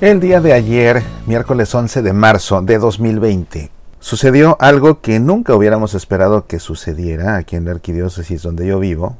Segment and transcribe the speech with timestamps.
[0.00, 5.92] El día de ayer, miércoles 11 de marzo de 2020, sucedió algo que nunca hubiéramos
[5.92, 9.18] esperado que sucediera aquí en la arquidiócesis donde yo vivo,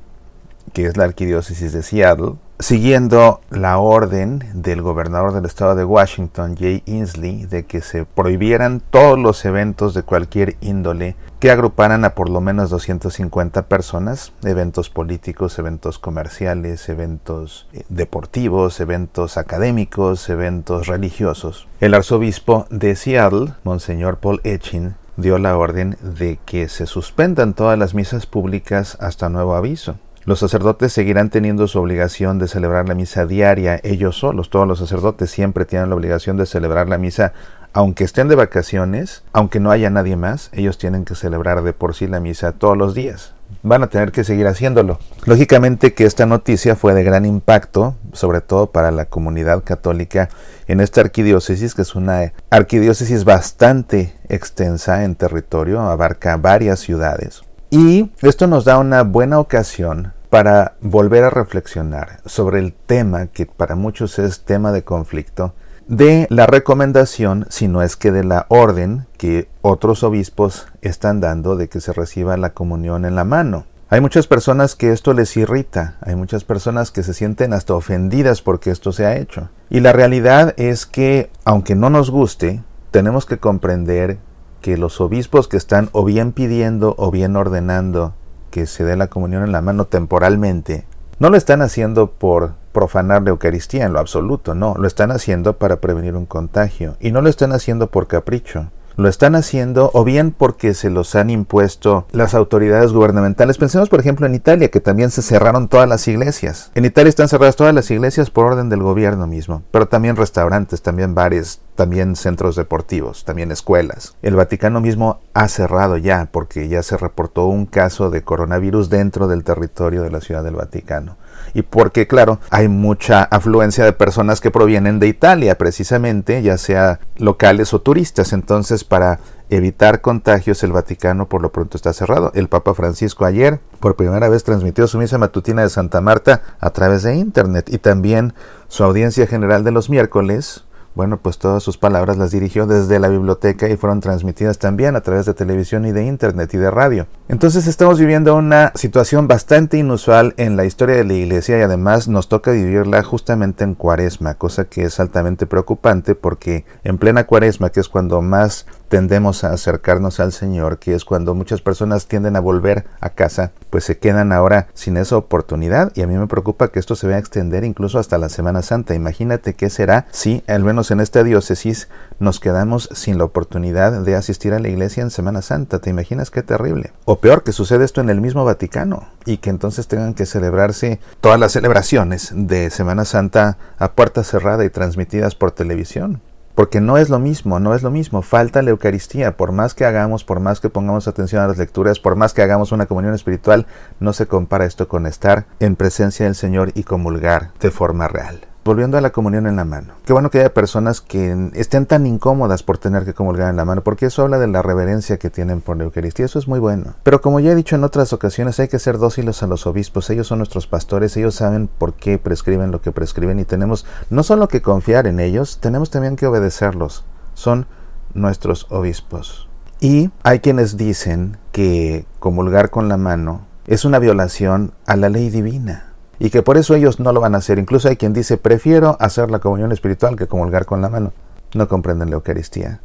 [0.72, 6.56] que es la arquidiócesis de Seattle, siguiendo la orden del gobernador del estado de Washington,
[6.58, 12.14] Jay Inslee, de que se prohibieran todos los eventos de cualquier índole que agruparan a
[12.14, 20.86] por lo menos 250 personas, eventos políticos, eventos comerciales, eventos eh, deportivos, eventos académicos, eventos
[20.86, 21.66] religiosos.
[21.80, 27.78] El arzobispo de Seattle, Monseñor Paul Etchin, dio la orden de que se suspendan todas
[27.78, 29.96] las misas públicas hasta nuevo aviso.
[30.24, 34.50] Los sacerdotes seguirán teniendo su obligación de celebrar la misa diaria ellos solos.
[34.50, 37.32] Todos los sacerdotes siempre tienen la obligación de celebrar la misa
[37.72, 41.94] aunque estén de vacaciones, aunque no haya nadie más, ellos tienen que celebrar de por
[41.94, 43.32] sí la misa todos los días.
[43.62, 44.98] Van a tener que seguir haciéndolo.
[45.24, 50.30] Lógicamente que esta noticia fue de gran impacto, sobre todo para la comunidad católica
[50.66, 57.42] en esta arquidiócesis, que es una arquidiócesis bastante extensa en territorio, abarca varias ciudades.
[57.70, 63.46] Y esto nos da una buena ocasión para volver a reflexionar sobre el tema que
[63.46, 65.54] para muchos es tema de conflicto,
[65.86, 71.56] de la recomendación, si no es que de la orden que otros obispos están dando
[71.56, 73.66] de que se reciba la comunión en la mano.
[73.88, 78.42] Hay muchas personas que esto les irrita, hay muchas personas que se sienten hasta ofendidas
[78.42, 79.48] porque esto se ha hecho.
[79.68, 84.18] Y la realidad es que, aunque no nos guste, tenemos que comprender
[84.60, 88.14] que los obispos que están o bien pidiendo o bien ordenando
[88.50, 90.84] que se dé la comunión en la mano temporalmente,
[91.18, 95.56] no lo están haciendo por profanar la Eucaristía en lo absoluto, no, lo están haciendo
[95.56, 98.70] para prevenir un contagio y no lo están haciendo por capricho.
[98.96, 103.58] Lo están haciendo o bien porque se los han impuesto las autoridades gubernamentales.
[103.58, 106.70] Pensemos por ejemplo en Italia, que también se cerraron todas las iglesias.
[106.74, 110.82] En Italia están cerradas todas las iglesias por orden del gobierno mismo, pero también restaurantes,
[110.82, 114.16] también bares, también centros deportivos, también escuelas.
[114.22, 119.28] El Vaticano mismo ha cerrado ya porque ya se reportó un caso de coronavirus dentro
[119.28, 121.16] del territorio de la Ciudad del Vaticano.
[121.54, 127.00] Y porque, claro, hay mucha afluencia de personas que provienen de Italia, precisamente, ya sea
[127.16, 128.32] locales o turistas.
[128.32, 132.30] Entonces, para evitar contagios, el Vaticano por lo pronto está cerrado.
[132.34, 136.70] El Papa Francisco ayer, por primera vez, transmitió su misa matutina de Santa Marta a
[136.70, 138.34] través de Internet y también
[138.68, 140.64] su audiencia general de los miércoles
[140.94, 145.00] bueno, pues todas sus palabras las dirigió desde la biblioteca y fueron transmitidas también a
[145.02, 147.06] través de televisión y de internet y de radio.
[147.28, 152.08] Entonces estamos viviendo una situación bastante inusual en la historia de la iglesia y además
[152.08, 157.70] nos toca vivirla justamente en cuaresma, cosa que es altamente preocupante porque en plena cuaresma,
[157.70, 162.34] que es cuando más tendemos a acercarnos al Señor, que es cuando muchas personas tienden
[162.34, 166.26] a volver a casa, pues se quedan ahora sin esa oportunidad y a mí me
[166.26, 168.96] preocupa que esto se vaya a extender incluso hasta la Semana Santa.
[168.96, 174.14] Imagínate qué será si, al menos en esta diócesis, nos quedamos sin la oportunidad de
[174.14, 175.80] asistir a la iglesia en Semana Santa.
[175.80, 176.92] ¿Te imaginas qué terrible?
[177.04, 181.00] O peor, que sucede esto en el mismo Vaticano y que entonces tengan que celebrarse
[181.20, 186.22] todas las celebraciones de Semana Santa a puerta cerrada y transmitidas por televisión.
[186.54, 188.22] Porque no es lo mismo, no es lo mismo.
[188.22, 189.36] Falta la Eucaristía.
[189.36, 192.42] Por más que hagamos, por más que pongamos atención a las lecturas, por más que
[192.42, 193.66] hagamos una comunión espiritual,
[193.98, 198.49] no se compara esto con estar en presencia del Señor y comulgar de forma real.
[198.70, 199.94] Volviendo a la comunión en la mano.
[200.04, 203.64] Qué bueno que haya personas que estén tan incómodas por tener que comulgar en la
[203.64, 206.26] mano, porque eso habla de la reverencia que tienen por la Eucaristía.
[206.26, 206.94] Eso es muy bueno.
[207.02, 210.08] Pero como ya he dicho en otras ocasiones, hay que ser dóciles a los obispos.
[210.10, 214.22] Ellos son nuestros pastores, ellos saben por qué prescriben lo que prescriben y tenemos no
[214.22, 217.04] solo que confiar en ellos, tenemos también que obedecerlos.
[217.34, 217.66] Son
[218.14, 219.48] nuestros obispos.
[219.80, 225.28] Y hay quienes dicen que comulgar con la mano es una violación a la ley
[225.28, 225.89] divina
[226.20, 227.58] y que por eso ellos no lo van a hacer.
[227.58, 231.12] Incluso hay quien dice, prefiero hacer la comunión espiritual que comulgar con la mano.
[231.54, 232.80] No comprenden la Eucaristía.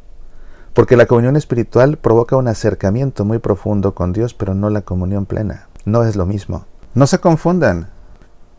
[0.72, 5.26] Porque la comunión espiritual provoca un acercamiento muy profundo con Dios, pero no la comunión
[5.26, 5.68] plena.
[5.84, 6.64] No es lo mismo.
[6.94, 7.90] No se confundan.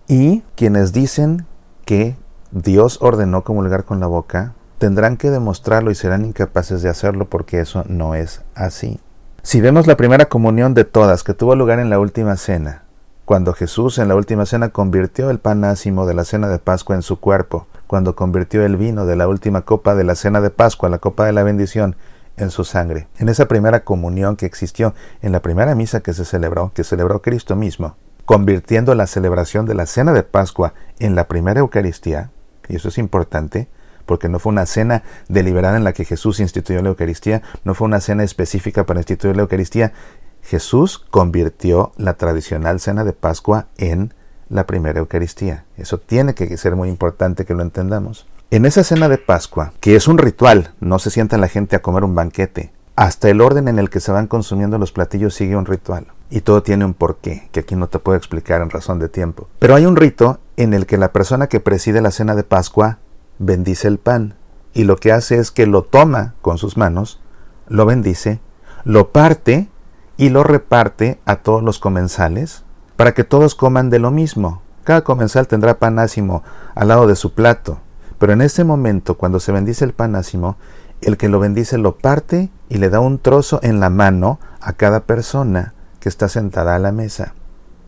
[0.07, 1.47] Y quienes dicen
[1.83, 2.15] que
[2.51, 7.59] Dios ordenó comulgar con la boca, tendrán que demostrarlo y serán incapaces de hacerlo porque
[7.59, 8.99] eso no es así.
[9.41, 12.83] Si vemos la primera comunión de todas que tuvo lugar en la última cena,
[13.27, 16.95] cuando Jesús en la última cena convirtió el pan ácimo de la cena de Pascua
[16.95, 20.49] en su cuerpo, cuando convirtió el vino de la última copa de la cena de
[20.49, 21.97] Pascua, la copa de la bendición,
[22.37, 23.09] en su sangre.
[23.17, 27.21] En esa primera comunión que existió, en la primera misa que se celebró, que celebró
[27.21, 32.31] Cristo mismo, convirtiendo la celebración de la cena de Pascua en la primera Eucaristía,
[32.69, 33.67] y eso es importante,
[34.05, 37.87] porque no fue una cena deliberada en la que Jesús instituyó la Eucaristía, no fue
[37.87, 39.91] una cena específica para instituir la Eucaristía,
[40.47, 44.13] Jesús convirtió la tradicional cena de Pascua en
[44.47, 45.65] la primera Eucaristía.
[45.75, 48.27] Eso tiene que ser muy importante que lo entendamos.
[48.49, 51.81] En esa cena de Pascua, que es un ritual, no se sienta la gente a
[51.81, 55.57] comer un banquete, hasta el orden en el que se van consumiendo los platillos sigue
[55.57, 56.07] un ritual.
[56.29, 59.49] Y todo tiene un porqué, que aquí no te puedo explicar en razón de tiempo.
[59.59, 62.99] Pero hay un rito en el que la persona que preside la cena de Pascua
[63.37, 64.35] bendice el pan.
[64.73, 67.19] Y lo que hace es que lo toma con sus manos,
[67.67, 68.39] lo bendice,
[68.85, 69.67] lo parte
[70.17, 72.63] y lo reparte a todos los comensales
[72.95, 74.61] para que todos coman de lo mismo.
[74.83, 76.43] Cada comensal tendrá panásimo
[76.75, 77.79] al lado de su plato.
[78.17, 80.57] Pero en ese momento, cuando se bendice el panásimo,
[81.01, 84.73] el que lo bendice lo parte y le da un trozo en la mano a
[84.73, 87.33] cada persona que está sentada a la mesa.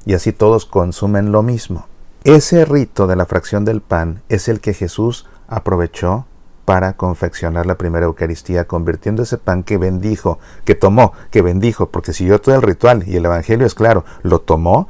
[0.05, 1.87] Y así todos consumen lo mismo.
[2.23, 6.25] Ese rito de la fracción del pan es el que Jesús aprovechó
[6.69, 12.13] para confeccionar la primera Eucaristía, convirtiendo ese pan que bendijo, que tomó, que bendijo, porque
[12.13, 14.87] siguió todo el ritual y el Evangelio es claro, lo tomó,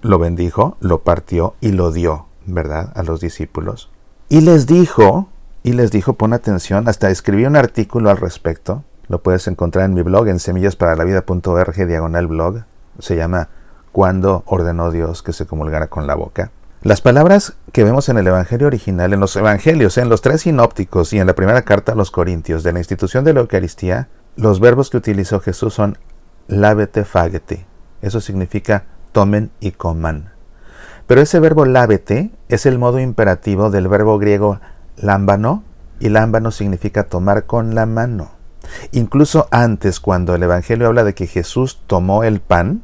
[0.00, 3.90] lo bendijo, lo partió y lo dio, ¿verdad?, a los discípulos.
[4.28, 5.28] Y les dijo,
[5.64, 9.94] y les dijo, pon atención, hasta escribí un artículo al respecto, lo puedes encontrar en
[9.94, 12.62] mi blog en semillasparalavida.org diagonal blog,
[13.00, 13.48] se llama
[13.90, 16.52] Cuando ordenó Dios que se comulgara con la boca.
[16.82, 21.12] Las palabras que vemos en el Evangelio original, en los Evangelios, en los tres sinópticos
[21.12, 24.60] y en la primera carta a los Corintios de la institución de la Eucaristía, los
[24.60, 25.98] verbos que utilizó Jesús son
[26.46, 27.66] lávete, fágete.
[28.00, 30.30] Eso significa tomen y coman.
[31.08, 34.60] Pero ese verbo lávete es el modo imperativo del verbo griego
[34.96, 35.64] lámbano,
[35.98, 38.30] y lámbano significa tomar con la mano.
[38.92, 42.82] Incluso antes, cuando el Evangelio habla de que Jesús tomó el pan,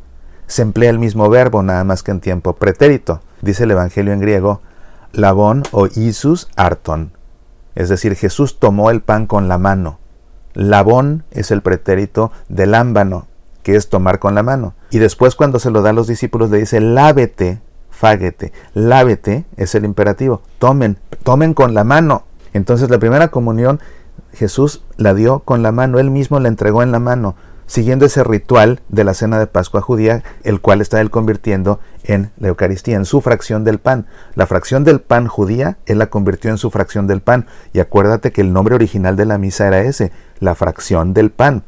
[0.48, 3.20] se emplea el mismo verbo, nada más que en tiempo pretérito.
[3.44, 4.62] Dice el Evangelio en griego,
[5.12, 7.12] labón o isus arton.
[7.74, 9.98] Es decir, Jesús tomó el pan con la mano.
[10.54, 13.26] Labón es el pretérito del lámbano,
[13.62, 14.74] que es tomar con la mano.
[14.90, 17.60] Y después cuando se lo da a los discípulos le dice, lávete
[17.90, 18.52] fáguete.
[18.72, 20.40] Lávete es el imperativo.
[20.58, 22.24] Tomen, tomen con la mano.
[22.54, 23.78] Entonces la primera comunión
[24.32, 28.24] Jesús la dio con la mano, él mismo la entregó en la mano, siguiendo ese
[28.24, 32.96] ritual de la cena de Pascua judía, el cual está él convirtiendo en la Eucaristía,
[32.96, 34.06] en su fracción del pan.
[34.34, 37.46] La fracción del pan judía, él la convirtió en su fracción del pan.
[37.72, 41.64] Y acuérdate que el nombre original de la misa era ese, la fracción del pan.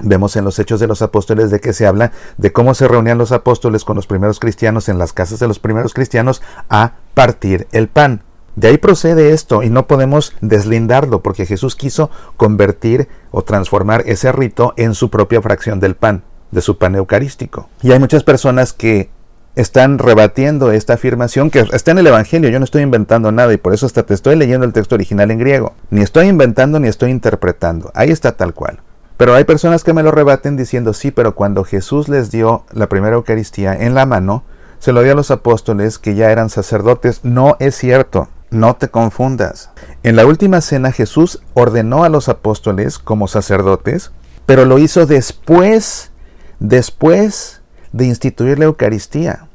[0.00, 3.18] Vemos en los Hechos de los Apóstoles de que se habla de cómo se reunían
[3.18, 7.66] los apóstoles con los primeros cristianos en las casas de los primeros cristianos a partir
[7.72, 8.22] el pan.
[8.58, 14.32] De ahí procede esto y no podemos deslindarlo porque Jesús quiso convertir o transformar ese
[14.32, 17.68] rito en su propia fracción del pan, de su pan eucarístico.
[17.82, 19.10] Y hay muchas personas que
[19.54, 22.50] están rebatiendo esta afirmación que está en el Evangelio.
[22.50, 25.30] Yo no estoy inventando nada y por eso hasta te estoy leyendo el texto original
[25.30, 25.74] en griego.
[25.90, 27.92] Ni estoy inventando ni estoy interpretando.
[27.94, 28.80] Ahí está tal cual.
[29.16, 32.88] Pero hay personas que me lo rebaten diciendo, sí, pero cuando Jesús les dio la
[32.88, 34.42] primera Eucaristía en la mano,
[34.80, 37.20] se lo dio a los apóstoles que ya eran sacerdotes.
[37.22, 39.70] No es cierto, no te confundas.
[40.02, 44.12] En la última cena Jesús ordenó a los apóstoles como sacerdotes,
[44.46, 46.10] pero lo hizo después,
[46.58, 47.62] después
[47.92, 49.46] de instituir la Eucaristía.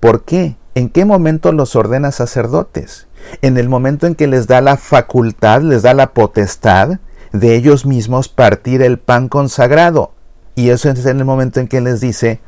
[0.00, 0.56] ¿Por qué?
[0.74, 3.06] ¿En qué momento los ordena sacerdotes?
[3.42, 6.98] En el momento en que les da la facultad, les da la potestad
[7.32, 10.12] de ellos mismos partir el pan consagrado.
[10.54, 12.40] Y eso es en el momento en que les dice,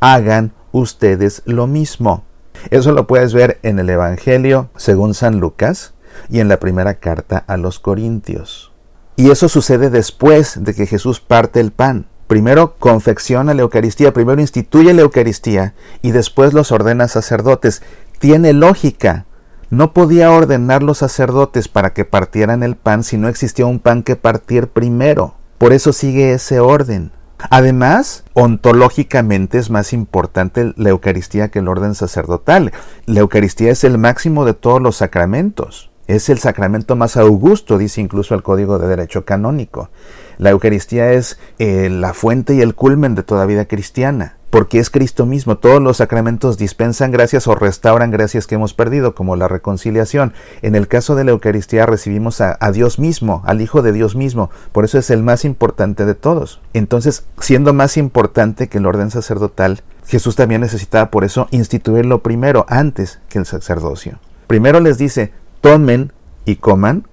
[0.00, 2.24] hagan ustedes lo mismo.
[2.70, 5.94] Eso lo puedes ver en el Evangelio según San Lucas
[6.28, 8.72] y en la primera carta a los Corintios.
[9.16, 12.06] Y eso sucede después de que Jesús parte el pan.
[12.26, 17.82] Primero confecciona la Eucaristía, primero instituye la Eucaristía y después los ordena sacerdotes.
[18.18, 19.26] Tiene lógica,
[19.70, 24.02] no podía ordenar los sacerdotes para que partieran el pan si no existía un pan
[24.02, 25.34] que partir primero.
[25.58, 27.10] Por eso sigue ese orden.
[27.50, 32.72] Además, ontológicamente es más importante la Eucaristía que el orden sacerdotal.
[33.04, 35.90] La Eucaristía es el máximo de todos los sacramentos.
[36.06, 39.90] Es el sacramento más augusto, dice incluso el Código de Derecho Canónico.
[40.38, 44.90] La Eucaristía es eh, la fuente y el culmen de toda vida cristiana porque es
[44.90, 45.58] Cristo mismo.
[45.58, 50.32] Todos los sacramentos dispensan gracias o restauran gracias que hemos perdido, como la reconciliación.
[50.62, 54.50] En el caso de la Eucaristía recibimos a, Dios mismo, al Hijo de Dios mismo.
[54.72, 56.60] Por eso es el más importante de todos.
[56.72, 62.64] Entonces, siendo más importante que el orden sacerdotal, Jesús también necesitaba por eso instituirlo primero,
[62.68, 64.20] antes que el sacerdocio.
[64.46, 66.12] Primero les dice, tomen
[66.44, 67.08] y coman,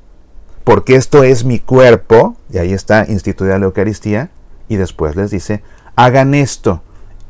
[0.64, 4.30] porque esto es mi cuerpo, y ahí está instituida la Eucaristía,
[4.70, 5.64] y después les dice,
[5.96, 6.84] hagan esto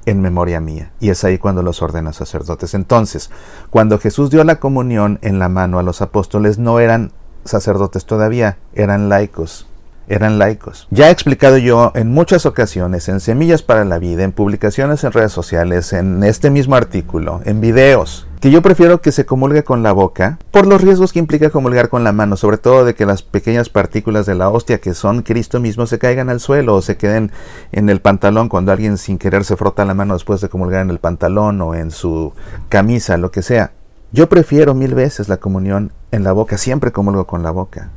[0.06, 0.92] en memoria mía.
[1.00, 2.74] Y es ahí cuando los ordena sacerdotes.
[2.74, 3.30] Entonces,
[3.70, 7.12] cuando Jesús dio la comunión en la mano a los apóstoles, no eran
[7.46, 9.68] sacerdotes todavía, eran laicos.
[10.08, 10.88] Eran laicos.
[10.92, 15.12] Ya he explicado yo en muchas ocasiones, en Semillas para la Vida, en publicaciones en
[15.12, 19.84] redes sociales, en este mismo artículo, en videos, que yo prefiero que se comulgue con
[19.84, 23.06] la boca por los riesgos que implica comulgar con la mano, sobre todo de que
[23.06, 26.82] las pequeñas partículas de la hostia que son Cristo mismo se caigan al suelo o
[26.82, 27.32] se queden
[27.72, 30.90] en el pantalón cuando alguien sin querer se frota la mano después de comulgar en
[30.90, 32.34] el pantalón o en su
[32.68, 33.72] camisa, lo que sea.
[34.12, 37.92] Yo prefiero mil veces la comunión en la boca, siempre comulgo con la boca.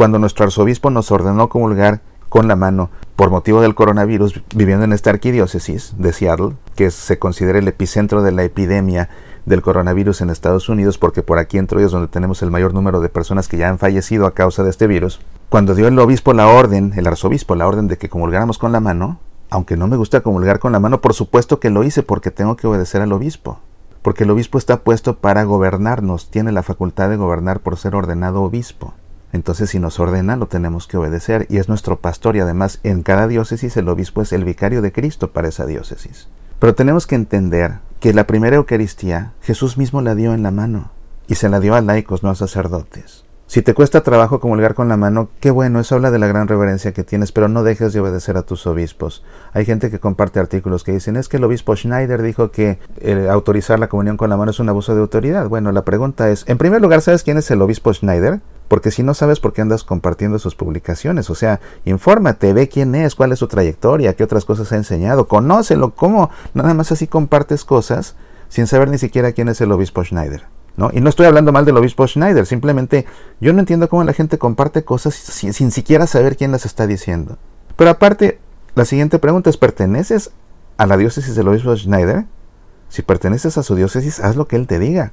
[0.00, 4.94] Cuando nuestro arzobispo nos ordenó comulgar con la mano por motivo del coronavirus viviendo en
[4.94, 9.10] esta arquidiócesis de Seattle, que se considera el epicentro de la epidemia
[9.44, 13.02] del coronavirus en Estados Unidos, porque por aquí en es donde tenemos el mayor número
[13.02, 16.32] de personas que ya han fallecido a causa de este virus, cuando dio el obispo
[16.32, 19.98] la orden, el arzobispo la orden de que comulgáramos con la mano, aunque no me
[19.98, 23.12] gusta comulgar con la mano, por supuesto que lo hice porque tengo que obedecer al
[23.12, 23.58] obispo,
[24.00, 28.40] porque el obispo está puesto para gobernarnos, tiene la facultad de gobernar por ser ordenado
[28.40, 28.94] obispo.
[29.32, 33.02] Entonces si nos ordena lo tenemos que obedecer y es nuestro pastor y además en
[33.02, 36.28] cada diócesis el obispo es el vicario de Cristo para esa diócesis.
[36.58, 40.90] Pero tenemos que entender que la primera Eucaristía Jesús mismo la dio en la mano
[41.26, 43.24] y se la dio a laicos, no a sacerdotes.
[43.50, 46.46] Si te cuesta trabajo comulgar con la mano, qué bueno, eso habla de la gran
[46.46, 49.24] reverencia que tienes, pero no dejes de obedecer a tus obispos.
[49.52, 53.26] Hay gente que comparte artículos que dicen, es que el obispo Schneider dijo que eh,
[53.28, 55.48] autorizar la comunión con la mano es un abuso de autoridad.
[55.48, 58.40] Bueno, la pregunta es, en primer lugar, ¿sabes quién es el obispo Schneider?
[58.68, 62.94] Porque si no sabes por qué andas compartiendo sus publicaciones, o sea, infórmate, ve quién
[62.94, 67.08] es, cuál es su trayectoria, qué otras cosas ha enseñado, conócelo, cómo nada más así
[67.08, 68.14] compartes cosas
[68.48, 70.44] sin saber ni siquiera quién es el obispo Schneider.
[70.76, 70.90] ¿No?
[70.92, 73.06] Y no estoy hablando mal del obispo Schneider, simplemente
[73.40, 76.86] yo no entiendo cómo la gente comparte cosas sin, sin siquiera saber quién las está
[76.86, 77.38] diciendo.
[77.76, 78.38] Pero aparte,
[78.74, 80.30] la siguiente pregunta es, ¿perteneces
[80.76, 82.26] a la diócesis del obispo Schneider?
[82.88, 85.12] Si perteneces a su diócesis, haz lo que él te diga.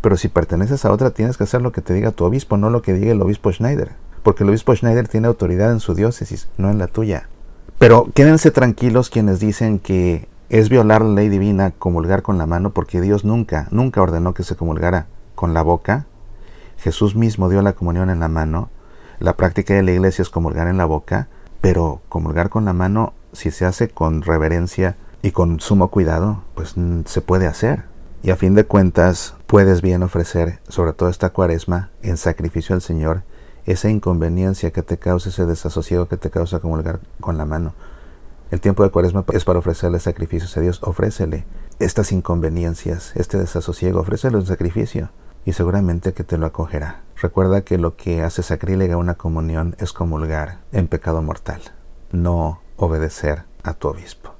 [0.00, 2.70] Pero si perteneces a otra, tienes que hacer lo que te diga tu obispo, no
[2.70, 3.92] lo que diga el obispo Schneider.
[4.22, 7.28] Porque el obispo Schneider tiene autoridad en su diócesis, no en la tuya.
[7.78, 12.70] Pero quédense tranquilos quienes dicen que es violar la ley divina comulgar con la mano,
[12.70, 16.06] porque Dios nunca, nunca ordenó que se comulgara con la boca.
[16.78, 18.70] Jesús mismo dio la comunión en la mano.
[19.18, 21.28] La práctica de la iglesia es comulgar en la boca,
[21.60, 26.74] pero comulgar con la mano, si se hace con reverencia y con sumo cuidado, pues
[27.06, 27.84] se puede hacer.
[28.22, 32.82] Y a fin de cuentas, puedes bien ofrecer, sobre todo esta cuaresma, en sacrificio al
[32.82, 33.22] Señor,
[33.66, 37.74] esa inconveniencia que te causa, ese desasosiego que te causa comulgar con la mano.
[38.50, 40.80] El tiempo de cuaresma es para ofrecerle sacrificios a Dios.
[40.82, 41.44] Ofrécele
[41.78, 45.10] estas inconveniencias, este desasosiego, ofrécele un sacrificio
[45.44, 47.02] y seguramente que te lo acogerá.
[47.20, 51.60] Recuerda que lo que hace sacrílega una comunión es comulgar en pecado mortal,
[52.12, 54.34] no obedecer a tu obispo.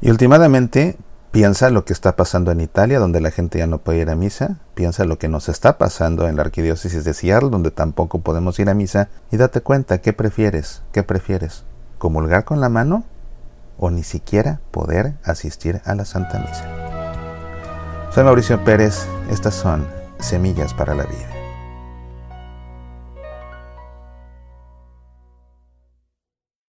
[0.00, 0.96] Y últimamente,
[1.32, 4.14] Piensa lo que está pasando en Italia, donde la gente ya no puede ir a
[4.14, 4.58] misa.
[4.74, 8.68] Piensa lo que nos está pasando en la arquidiócesis de Seattle, donde tampoco podemos ir
[8.68, 9.08] a misa.
[9.30, 10.82] Y date cuenta, ¿qué prefieres?
[10.92, 11.64] ¿Qué prefieres?
[11.96, 13.04] ¿Comulgar con la mano
[13.82, 18.12] o ni siquiera poder asistir a la Santa Misa?
[18.14, 19.08] Soy Mauricio Pérez.
[19.28, 19.88] Estas son
[20.20, 21.31] Semillas para la Vida.